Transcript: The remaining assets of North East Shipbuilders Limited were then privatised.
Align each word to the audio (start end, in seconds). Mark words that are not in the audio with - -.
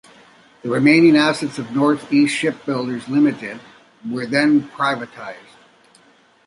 The 0.63 0.69
remaining 0.71 1.15
assets 1.15 1.59
of 1.59 1.75
North 1.75 2.11
East 2.11 2.35
Shipbuilders 2.35 3.07
Limited 3.07 3.59
were 4.09 4.25
then 4.25 4.67
privatised. 4.69 5.53